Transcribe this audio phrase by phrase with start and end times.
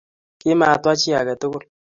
[0.39, 1.63] Kimatwaa chi age tugul